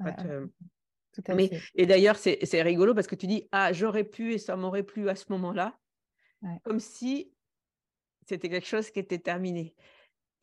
[1.12, 1.60] Tout à Mais, fait.
[1.74, 5.08] Et d'ailleurs, c'est rigolo parce que tu dis Ah, j'aurais pu et ça m'aurait plu
[5.08, 5.76] à ce moment-là.
[6.64, 7.32] Comme si
[8.32, 9.74] c'était quelque chose qui était terminé.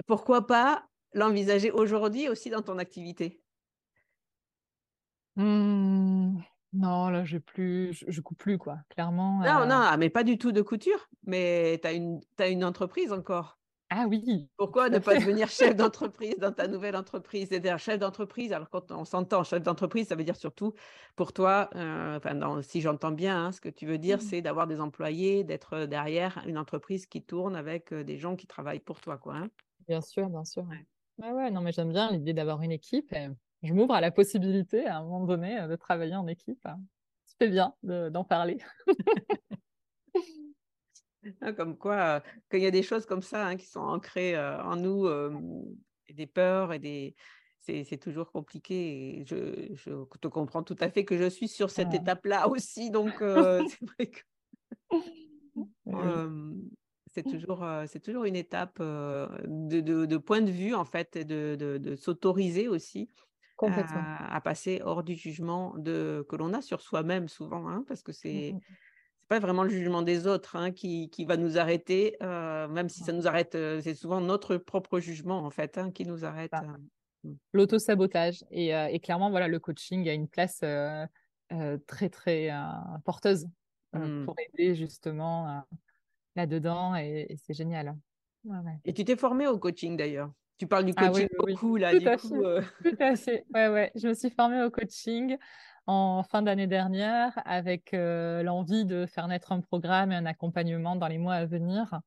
[0.06, 3.42] Pourquoi pas l'envisager aujourd'hui aussi dans ton activité?
[5.36, 6.38] Mmh,
[6.74, 9.40] Non, là, je plus, je, coupe plus, quoi, clairement.
[9.40, 11.88] Non, non, ah, mais pas du tout de couture, mais tu
[12.44, 13.59] as une entreprise encore.
[13.92, 14.48] Ah oui.
[14.56, 17.48] Pourquoi ne pas devenir chef d'entreprise dans ta nouvelle entreprise?
[17.50, 20.74] C'est-à-dire chef d'entreprise, alors quand on s'entend chef d'entreprise, ça veut dire surtout
[21.16, 24.22] pour toi, euh, enfin, si j'entends bien, hein, ce que tu veux dire, mmh.
[24.22, 28.46] c'est d'avoir des employés, d'être derrière une entreprise qui tourne avec euh, des gens qui
[28.46, 29.18] travaillent pour toi.
[29.18, 29.50] Quoi, hein.
[29.88, 30.68] Bien sûr, bien sûr.
[31.18, 31.32] Ouais.
[31.32, 33.12] ouais, non, mais j'aime bien l'idée d'avoir une équipe.
[33.14, 33.28] Et
[33.64, 36.68] je m'ouvre à la possibilité à un moment donné euh, de travailler en équipe.
[37.40, 38.60] C'est bien d'en parler.
[41.42, 44.76] Hein, comme quoi, qu'il y a des choses comme ça hein, qui sont ancrées en
[44.76, 45.08] nous,
[46.10, 47.16] des peurs et des.
[47.60, 49.20] C'est toujours compliqué.
[49.20, 52.90] Et je, je, te comprends tout à fait que je suis sur cette étape-là aussi.
[52.90, 54.22] Donc, c'est vrai que.
[57.08, 62.68] c'est toujours, une étape de, de, point de vue, en fait, et de, de s'autoriser
[62.68, 63.10] aussi
[63.68, 68.04] à, à, passer hors du jugement de, que l'on a sur soi-même souvent, hein, parce
[68.04, 68.56] que mmh, c'est
[69.30, 73.04] pas vraiment le jugement des autres hein, qui, qui, va nous arrêter, euh, même si
[73.04, 76.52] ça nous arrête, euh, c'est souvent notre propre jugement en fait hein, qui nous arrête.
[76.54, 77.34] Euh, mmh.
[77.54, 78.44] L'auto-sabotage.
[78.52, 80.64] Et, et, clairement, voilà, le coaching a une place
[81.88, 82.50] très, très
[83.06, 83.48] porteuse
[83.92, 84.26] Mmh.
[84.26, 85.64] pour aider justement
[86.36, 87.98] là-dedans et, c'est génial.
[88.86, 90.32] Et tu t'es formée au coaching d'ailleurs?
[90.60, 92.44] Tu parles du Ah coaching oui, oui, beaucoup là, Tout du à coup.
[92.44, 92.90] fait.
[92.92, 93.46] Tout à fait.
[93.54, 93.92] Ouais, ouais.
[93.96, 95.38] Je me suis formée au coaching
[95.90, 101.08] en fin d'année dernière avec l'envie de faire naître un programme et un accompagnement dans
[101.08, 102.00] les mois à venir.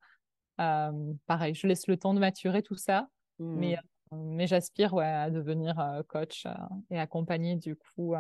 [0.57, 3.77] pareil, je laisse le temps de maturer tout ça, mais,
[4.12, 4.35] Mmh.
[4.35, 6.47] mais j'aspire ouais, à devenir coach
[6.90, 8.14] et accompagner du coup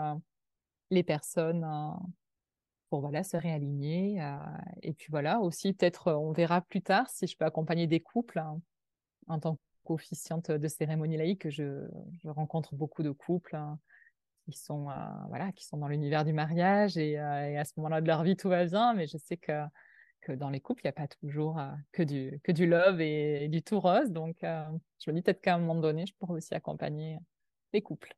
[0.90, 1.66] les personnes
[2.90, 4.20] pour voilà, se réaligner.
[4.82, 8.38] et puis voilà, aussi peut-être on verra plus tard si je peux accompagner des couples
[8.38, 8.60] hein,
[9.28, 11.48] en tant qu'officiante de cérémonie laïque.
[11.48, 11.88] Je,
[12.22, 13.56] je rencontre beaucoup de couples.
[13.56, 13.78] Hein,
[14.44, 14.88] qui sont
[15.28, 18.48] voilà qui sont dans l'univers du mariage et, à ce moment-là de leur vie tout
[18.48, 18.94] va bien.
[18.94, 19.62] Mais je sais que
[20.20, 21.60] que dans les couples il n'y a pas toujours
[21.92, 24.10] que du que du love et, du tout rose.
[24.10, 27.18] Donc je me dis peut-être qu'à un moment donné je pourrais aussi accompagner
[27.72, 28.14] les couples.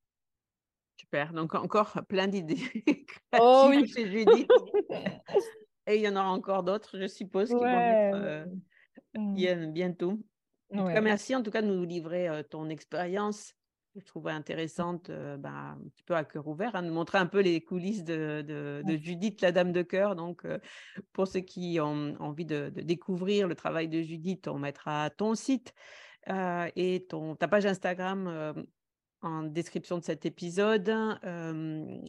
[0.96, 1.32] Super.
[1.32, 2.58] Donc encore plein d'idées
[3.38, 3.86] oh oui.
[3.88, 4.50] chez Judith.
[5.86, 8.48] Et il y en aura encore d'autres je suppose qui vont être
[9.14, 9.72] mmh.
[9.72, 10.18] bientôt.
[10.72, 13.54] En tout cas, merci en tout cas de nous livrer ton expérience
[13.96, 17.40] je trouvais intéressante, bah, un petit peu à cœur ouvert, hein, de montrer un peu
[17.40, 20.16] les coulisses de, de, Judith, la dame de cœur.
[20.16, 20.46] Donc,
[21.12, 25.74] pour ceux qui ont envie de, découvrir le travail de Judith, on mettra ton site
[26.28, 28.64] et ton, ta page Instagram
[29.22, 30.92] en description de cet épisode.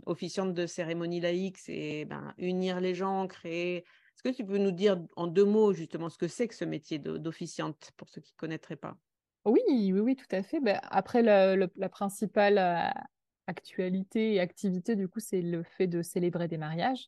[0.05, 3.77] officiante de cérémonie laïque, c'est ben, unir les gens, créer.
[4.15, 6.65] Est-ce que tu peux nous dire en deux mots justement ce que c'est que ce
[6.65, 8.97] métier d'officiante pour ceux qui ne connaîtraient pas?
[9.45, 10.59] Oui, oui, oui, tout à fait.
[10.59, 13.01] Ben, après, la, principale euh,
[13.47, 17.07] actualité et activité, du coup, c'est le fait de célébrer des mariages,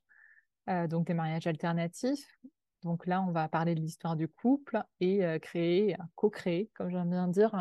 [0.69, 2.37] euh, donc des mariages alternatifs.
[2.83, 7.09] Donc là, on va parler de l'histoire du couple et euh, créer, co-créer, comme j'aime
[7.09, 7.55] bien dire,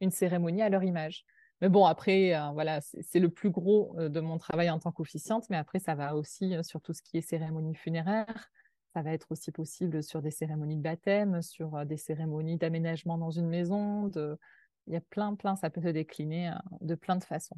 [0.00, 1.24] une cérémonie à leur image.
[1.60, 5.56] Mais bon, après, voilà, c'est le plus gros de mon travail en tant qu'officiante, mais
[5.56, 8.48] après, ça va aussi sur tout ce qui est cérémonie funéraire,
[8.98, 13.16] ça va être aussi possible sur des cérémonies de baptême, sur euh, des cérémonies d'aménagement
[13.16, 14.08] dans une maison.
[14.08, 14.36] De...
[14.88, 17.56] Il y a plein, plein, ça peut se décliner euh, de plein de façons.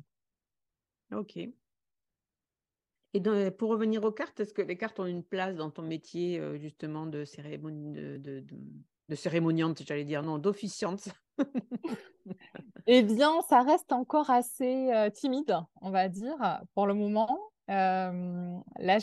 [1.14, 1.38] Ok.
[1.38, 3.20] Et
[3.56, 6.58] pour revenir aux cartes, est-ce que les cartes ont une place dans ton métier euh,
[6.58, 8.44] justement de cérémonie de, de,
[9.08, 11.08] de, cérémoniante, j'allais dire non, d'officiante?
[12.86, 17.49] Eh bien, ça reste encore assez timide, on va dire, pour le moment.
[17.70, 18.98] Euh, là,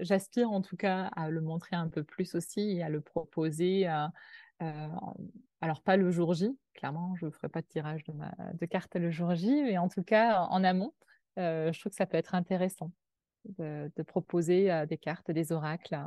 [0.00, 3.88] j'aspire en tout cas à le montrer un peu plus aussi et à le proposer.
[3.88, 4.88] Euh,
[5.60, 8.12] alors, pas le jour J, clairement, je ne ferai pas de tirage de,
[8.54, 10.92] de cartes le jour J, mais en tout cas, en amont,
[11.38, 12.90] euh, je trouve que ça peut être intéressant
[13.58, 15.98] de, proposer des cartes, des oracles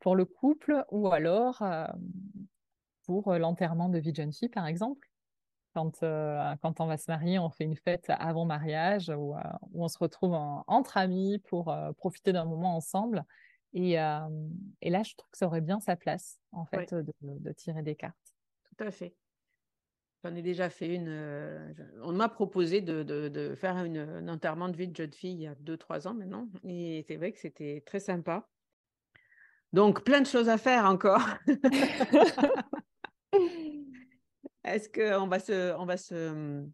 [0.00, 1.62] pour le couple ou alors
[3.04, 5.11] pour l'enterrement de vie de par exemple.
[5.74, 9.40] Quand, euh, quand on va se marier, on fait une fête avant mariage où, euh,
[9.74, 13.24] on se retrouve entre amis pour euh, profiter d'un moment ensemble.
[13.74, 17.82] Et, et, là, je trouve que ça aurait bien sa place, en fait, de, tirer
[17.82, 18.34] des cartes.
[18.64, 19.14] Tout à fait.
[20.22, 21.74] J'en ai déjà fait une.
[22.02, 25.40] on m'a proposé de, de, faire une, un enterrement de vie de jeune fille il
[25.40, 26.48] y a 2-3 ans maintenant.
[26.64, 28.46] Et c'est vrai que c'était très sympa.
[29.72, 31.26] Donc, plein de choses à faire encore.
[34.64, 36.64] Est-ce qu'on va se, on va se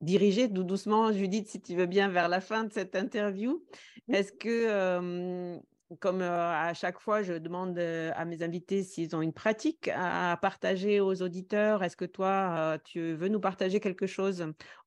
[0.00, 3.64] diriger doucement, Judith, si tu veux bien, vers la fin de cette interview?
[4.08, 5.60] Est-ce que,
[5.98, 11.00] comme à chaque fois, je demande à mes invités s'ils ont une pratique à partager
[11.00, 14.46] aux auditeurs, est-ce que toi, tu veux nous partager quelque chose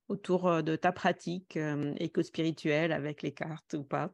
[0.10, 1.58] autour de ta pratique
[1.98, 4.12] éco-spirituelle avec les cartes ou pas?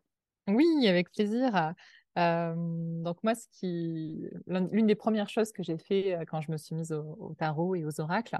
[0.47, 1.73] Oui, avec plaisir
[2.19, 6.75] donc moi, ce qui, l'une des premières choses que j'ai fait quand je me suis
[6.75, 8.37] mise au, tarot et aux oracles,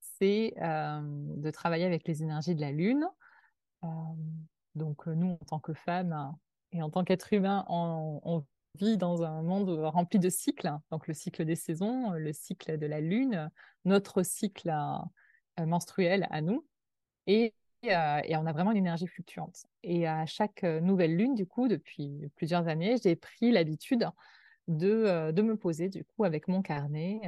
[0.00, 3.06] c'est de travailler avec les énergies de la lune.
[4.74, 6.34] donc nous, en tant que femmes
[6.72, 10.70] et en tant qu'être humain, on, vit dans un monde rempli de cycles.
[10.90, 13.50] Donc le cycle des saisons, le cycle de la lune,
[13.86, 14.70] notre cycle
[15.58, 16.66] menstruel à nous.
[17.90, 19.66] Euh, et, on a vraiment une énergie fluctuante.
[19.82, 24.08] Et à chaque euh, nouvelle lune, du coup, depuis plusieurs années, j'ai pris l'habitude
[24.68, 27.20] de, euh, de, me poser, du coup, avec mon carnet.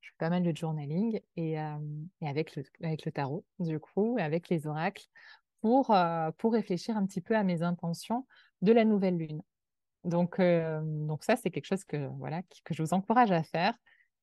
[0.00, 4.18] je fais pas mal de journaling et, et, avec, le, avec le tarot, du coup,
[4.18, 5.06] et avec les oracles,
[5.60, 5.96] pour,
[6.38, 8.26] pour réfléchir un petit peu à mes intentions
[8.60, 9.42] de la nouvelle lune.
[10.04, 13.74] Donc, donc ça, c'est quelque chose que, voilà, que je vous encourage à faire.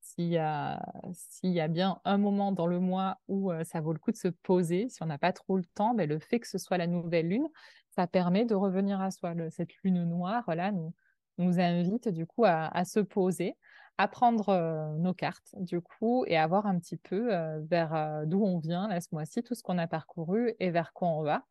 [0.01, 0.81] S'il y, a,
[1.13, 4.11] s'il y a bien un moment dans le mois où euh, ça vaut le coup
[4.11, 6.57] de se poser, si on n'a pas trop le temps, ben, le fait que ce
[6.57, 7.47] soit la nouvelle lune,
[7.91, 9.35] ça permet de revenir à soi.
[9.51, 10.91] cette lune noire, là, nous,
[11.37, 13.55] nous invite du coup à, se poser,
[13.99, 18.23] à prendre euh, nos cartes, du coup, et à voir un petit peu euh, vers
[18.25, 21.21] d'où on vient là ce mois-ci, tout ce qu'on a parcouru et vers quoi on
[21.21, 21.45] va.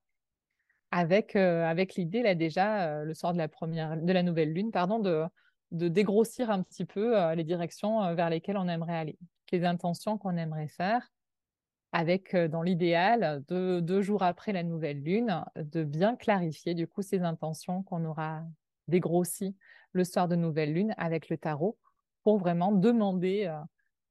[0.90, 4.98] avec, avec l'idée, là, déjà, le soir de la, première, de la nouvelle lune, pardon,
[4.98, 5.24] de,
[5.72, 9.18] de dégrossir un petit peu les directions vers lesquelles on aimerait aller,
[9.52, 11.10] les intentions qu'on aimerait faire
[11.92, 17.02] avec, dans l'idéal, deux, deux, jours après la nouvelle lune, de bien clarifier du coup
[17.02, 18.44] ces intentions qu'on aura
[18.86, 19.56] dégrossies
[19.92, 21.76] le soir de nouvelle lune avec le tarot
[22.22, 23.52] pour vraiment demander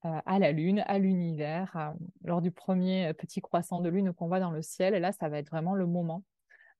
[0.02, 1.94] à la lune, à l'univers,
[2.24, 4.94] lors du premier petit croissant de lune qu'on voit dans le ciel.
[4.94, 6.24] Et là, ça va être vraiment le moment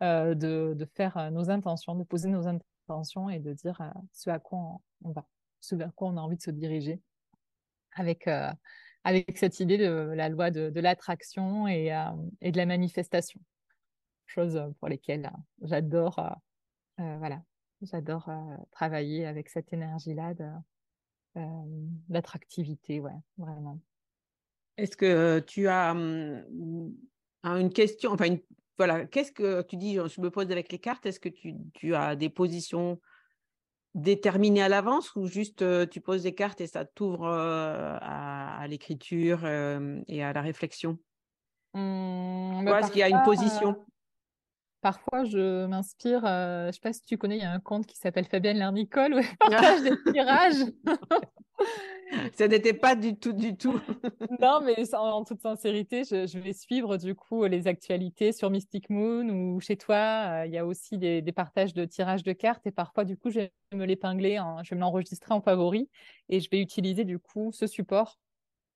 [0.02, 0.34] de,
[0.74, 2.79] de, faire nos intentions, de poser nos intentions
[3.32, 5.26] et de dire ce à quoi on, va,
[5.60, 7.02] ce vers quoi on a envie de se diriger
[7.94, 8.28] avec
[9.04, 13.40] avec cette idée de la loi de, l'attraction et, euh, et, de la manifestation.
[14.26, 16.20] Choses pour lesquelles euh, j'adore
[17.00, 17.42] euh, voilà,
[17.82, 18.30] j'adore
[18.72, 20.34] travailler avec cette énergie-là
[22.10, 23.80] d'attractivité, ouais, vraiment.
[24.76, 26.94] Est-ce que tu as hum,
[27.44, 28.36] une question, enfin,
[28.80, 31.94] voilà, qu'est-ce que tu dis, je me pose avec les cartes, est-ce que tu, tu
[31.94, 33.00] as des positions
[33.94, 40.24] déterminé à l'avance ou juste tu poses des cartes et ça t'ouvre à, l'écriture et
[40.24, 40.98] à la réflexion?
[41.74, 43.86] Mmh, Est-ce qu'il y a une position?
[44.82, 47.86] Parfois, je m'inspire, je ne sais pas si tu connais, il y a un conte
[47.86, 50.66] qui s'appelle Fabienne Lernicole où elle partage des tirages.
[52.34, 53.80] Ça n'était pas du tout, du tout.
[54.40, 59.30] non, mais en, toute sincérité, je, vais suivre du coup les actualités sur Mystic Moon
[59.30, 60.42] ou chez toi.
[60.42, 63.30] Euh, il y a aussi des, partages de tirages de cartes et parfois, du coup,
[63.30, 65.90] je vais me l'épingler, je vais me l'enregistrer en favori
[66.30, 68.18] et je vais utiliser du coup ce support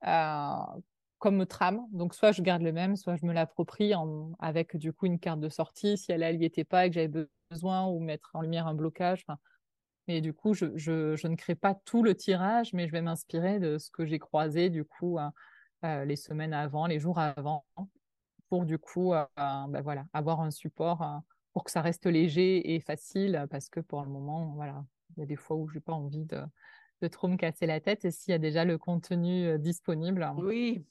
[0.06, 0.58] euh,
[1.23, 1.88] comme trame.
[1.93, 3.93] Donc, soit je garde le même, soit je me l'approprie
[4.39, 7.27] avec du coup une carte de sortie si elle n'y était pas et que j'avais
[7.49, 9.25] besoin ou mettre en lumière un blocage.
[10.09, 13.59] Et du coup, je, je, ne crée pas tout le tirage, mais je vais m'inspirer
[13.59, 15.29] de ce que j'ai croisé du coup euh,
[15.86, 17.63] euh, les semaines avant, les jours avant,
[18.49, 21.21] pour du coup euh, ben voilà, avoir un support
[21.53, 24.83] pour que ça reste léger et facile, parce que pour le moment, voilà,
[25.15, 26.41] il y a des fois où je n'ai pas envie de,
[27.01, 28.03] de, trop me casser la tête.
[28.03, 30.86] Et s'il y a déjà le contenu disponible, oui.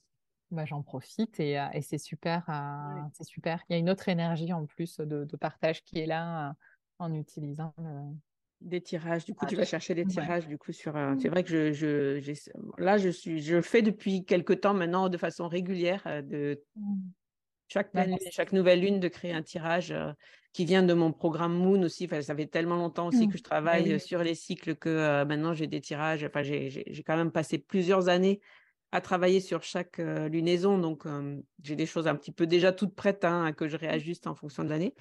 [0.53, 2.45] Ben, j'en profite et, et c'est super,
[3.15, 3.65] c'est super.
[3.69, 6.55] Il y a une autre énergie en plus de, de partage qui est là
[6.99, 7.75] en utilisant
[8.61, 9.25] des tirages.
[9.25, 10.47] Du coup, tu vas chercher des tirages.
[10.47, 10.93] Du coup, sur.
[11.19, 15.17] c'est vrai que je, je là, je suis, je fais depuis quelque temps maintenant de
[15.17, 17.01] façon régulière de mmh.
[17.69, 19.95] chaque bah, chaque nouvelle lune de créer un tirage
[20.53, 22.05] qui vient de mon programme Moon aussi.
[22.05, 23.43] Enfin, ça fait tellement longtemps aussi que je mmh.
[23.45, 26.25] bah travaille sur les cycles que maintenant j'ai des tirages.
[26.25, 28.43] Enfin, j'ai quand même passé plusieurs années
[28.93, 30.79] à travailler sur chaque lunaison.
[30.79, 31.05] Donc,
[31.63, 33.81] j'ai des choses un petit peu déjà toutes prêtes hein, que je mmh.
[33.81, 34.95] réajuste en fonction de l'année.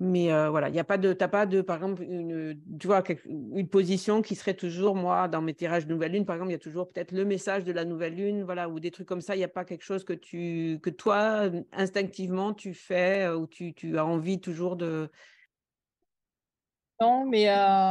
[0.00, 3.04] Mais voilà, il n'y a pas de, t'as pas de, par exemple, une, tu vois,
[3.24, 6.54] une position qui serait toujours, moi, dans mes tirages de nouvelle lune, par exemple, il
[6.54, 9.20] y a toujours peut-être le message de la nouvelle lune, voilà, ou des trucs comme
[9.20, 9.36] ça.
[9.36, 13.74] Il n'y a pas quelque chose que tu, que toi, instinctivement, tu fais ou tu,
[13.74, 15.08] tu as envie toujours de.
[17.00, 17.46] Non, mais,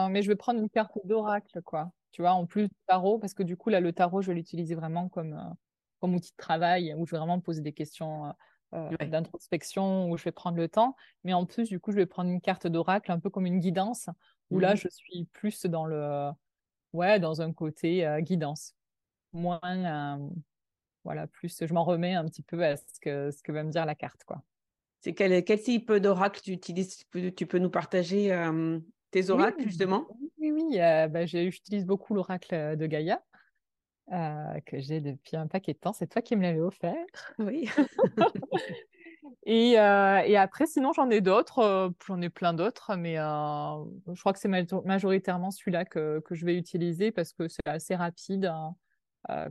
[0.10, 1.92] mais je vais prendre une carte d'oracle, quoi.
[2.12, 4.34] Tu vois, en plus du tarot, parce que du coup, là, le tarot, je vais
[4.36, 5.56] l'utiliser vraiment comme,
[6.00, 8.34] comme outil de travail, où je vais vraiment poser des questions
[8.74, 10.96] euh, d'introspection où je vais prendre le temps.
[11.24, 13.60] Mais en plus, du coup, je vais prendre une carte d'oracle un peu comme une
[13.60, 14.10] guidance,
[14.50, 16.32] où là, mmh je suis plus dans le,
[16.94, 18.76] ouais, dans un côté euh, guidance.
[19.34, 20.30] Moins, euh,
[21.04, 23.72] voilà, plus je m'en remets un petit peu à ce que, ce que va me
[23.72, 24.44] dire la carte, quoi.
[25.02, 27.04] C'est quel, quel type d'oracle tu utilises
[27.36, 28.32] tu peux, nous partager
[29.12, 30.08] tes oracles, justement?
[30.40, 33.22] Oui, oui, bah, j'utilise beaucoup l'oracle de Gaïa.
[34.12, 35.94] Euh, que j'ai depuis un paquet de temps.
[35.94, 37.06] C'est toi qui me l'avais offert.
[37.40, 37.70] Oui.
[39.46, 41.94] et, euh, et, après, sinon, j'en ai d'autres.
[42.06, 46.58] J'en ai plein d'autres, mais je crois que c'est majoritairement celui-là que, que, je vais
[46.58, 48.76] utiliser parce que c'est assez rapide hein,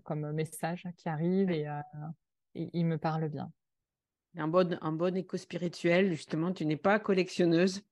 [0.05, 1.67] comme message qui arrive et,
[2.55, 3.51] il me parle bien.
[4.37, 7.83] Un bon, un bon éco-spirituel, justement, tu n'es pas collectionneuse.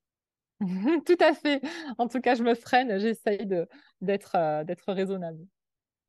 [1.07, 1.61] Tout à fait.
[1.99, 3.47] En tout cas, je me freine, j'essaye
[4.01, 5.47] d'être d'être raisonnable.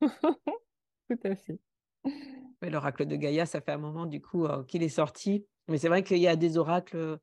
[0.00, 1.58] Tout à fait.
[2.62, 5.46] L'oracle de Gaïa, ça fait un moment du coup euh, qu'il est sorti.
[5.68, 7.16] Mais c'est vrai qu'il y a des oracles euh,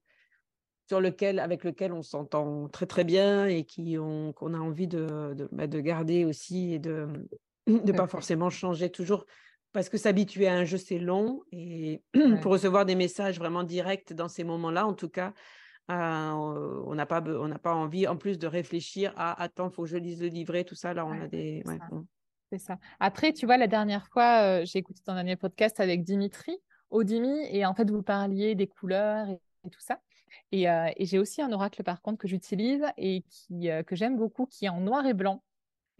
[0.88, 5.49] sur lequel, avec lesquels on s'entend très très bien et qu'on a envie de, de,
[5.51, 7.08] bah, de, garder aussi et de
[7.68, 9.26] ne pas forcément changer toujours.
[9.74, 11.41] Parce que s'habituer à un jeu, c'est long.
[11.51, 12.01] Et
[12.41, 15.34] pour recevoir des messages vraiment directs dans ces moments-là, en tout cas,
[15.90, 19.74] euh, on n'a pas, on n'a pas envie, en plus de réfléchir à attends, il
[19.74, 20.94] faut que je lise le livret, tout ça.
[20.94, 21.64] Là, on a des.
[22.52, 22.78] C'est ça.
[23.00, 26.58] Après, tu vois, la dernière fois, euh, j'ai écouté ton dernier podcast avec Dimitri,
[26.90, 30.00] Odimi, et en fait, vous parliez des couleurs et, tout ça.
[30.54, 34.46] Euh, et, j'ai aussi un oracle, par contre, que j'utilise et qui, que j'aime beaucoup,
[34.46, 35.44] qui est en noir et blanc.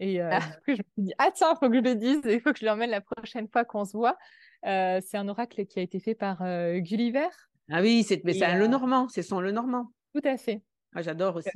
[0.00, 0.40] Et ah.
[0.66, 2.58] je me suis dit, ah tiens, il faut que je le dise, il faut que
[2.58, 4.16] je l'emmène la prochaine fois qu'on se voit.
[4.62, 6.38] c'est un oracle qui a été fait par
[6.80, 7.28] Gulliver.
[7.70, 9.92] Ah oui, c'est mais c'est le normand, c'est son le normand.
[10.14, 10.62] Tout à fait.
[10.94, 11.50] Ah, j'adore aussi.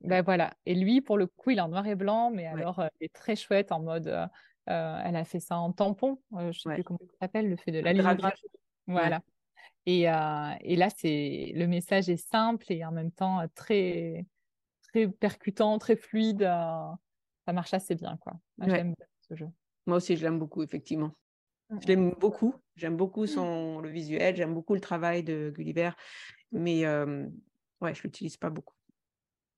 [0.00, 0.54] Ben voilà.
[0.64, 3.12] Et lui, pour le coup, il est en noir et blanc, mais alors il est
[3.12, 4.08] très chouette en mode.
[4.66, 6.20] elle a fait ça en tampon.
[6.32, 8.16] je ne sais plus comment ça s'appelle, le fait de la.
[8.86, 9.20] Voilà.
[9.86, 14.26] Et, et, là, c'est le message est simple et en même temps très
[14.82, 16.42] très percutant, très fluide.
[16.42, 18.34] ça marche assez bien, quoi.
[18.66, 18.94] J'aime
[19.28, 19.48] ce jeu.
[19.86, 21.12] Moi aussi, je l'aime beaucoup, effectivement.
[21.80, 22.54] Je l'aime beaucoup.
[22.76, 23.28] J'aime beaucoup mmh.
[23.28, 25.90] son, le visuel, j'aime beaucoup le travail de Gulliver,
[26.50, 28.74] mais ouais, je l'utilise pas beaucoup.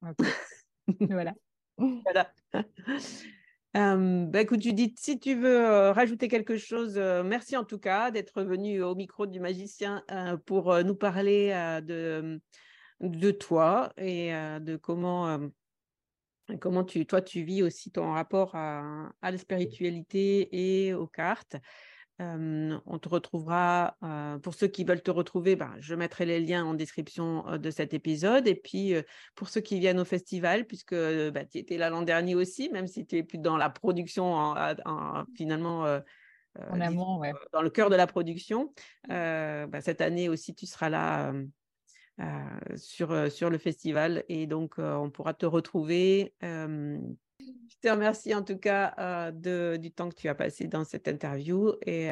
[1.01, 1.35] voilà.
[1.79, 2.33] voilà.
[3.75, 8.83] bah écoute, Judith, si tu veux rajouter quelque chose, merci en tout cas d'être venu
[8.83, 10.05] au micro du magicien
[10.45, 11.51] pour nous parler
[11.85, 12.41] de,
[13.01, 15.39] de toi et de comment,
[16.61, 20.49] comment tu, toi tu vis aussi ton rapport à, à la spiritualité
[20.87, 21.57] et aux cartes
[22.87, 23.97] on te retrouvera,
[24.43, 27.95] pour ceux qui veulent te retrouver, ben, je mettrai les liens en description de cet
[27.95, 28.47] épisode.
[28.47, 28.95] Et puis,
[29.35, 32.87] pour ceux qui viennent au festival, puisque bah, tu étais là l'an dernier aussi, même
[32.87, 34.55] si tu es plus dans la production,
[35.37, 35.85] finalement,
[37.53, 38.73] dans le cœur de la production,
[39.09, 41.33] bah, cette année aussi, tu seras là.
[42.77, 46.35] Sur, sur le festival et donc on pourra te retrouver
[47.73, 51.09] je te remercie en tout cas euh, du temps que tu as passé dans cette
[51.09, 51.73] interview.
[51.87, 52.09] Et,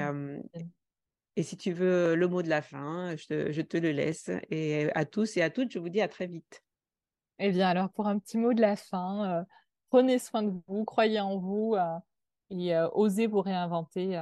[1.37, 3.27] et si tu veux le mot de la fin, je
[3.63, 4.31] te, le laisse.
[4.51, 6.63] Et à tous et à toutes, je vous dis à très vite.
[7.39, 9.45] Eh bien, alors pour un petit mot de la fin, euh,
[9.89, 11.99] prenez soin de vous, croyez en vous euh,
[12.51, 14.21] et osez vous réinventer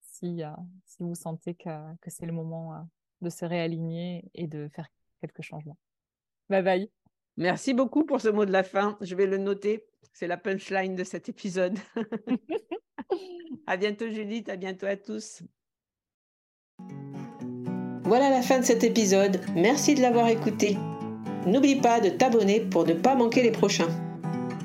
[0.00, 0.42] si,
[0.84, 2.84] si vous sentez que, que c'est le moment
[3.20, 4.88] de se réaligner et de faire
[5.20, 5.78] quelques changements.
[6.48, 6.90] Bye bye.
[7.36, 8.98] Merci beaucoup pour ce mot de la fin.
[9.00, 9.86] Je vais le noter.
[10.12, 11.78] C'est la punchline de cet épisode.
[13.66, 15.42] à bientôt Judith, à bientôt à tous.
[18.04, 19.40] Voilà la fin de cet épisode.
[19.54, 20.76] Merci de l'avoir écouté.
[21.46, 23.88] N'oublie pas de t'abonner pour ne pas manquer les prochains.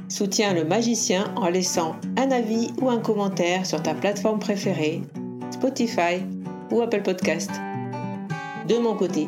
[0.10, 5.02] Soutiens le magicien en laissant un avis ou un commentaire sur ta plateforme préférée,
[5.52, 6.26] Spotify
[6.72, 7.52] ou Apple Podcast.
[8.68, 9.28] De mon côté,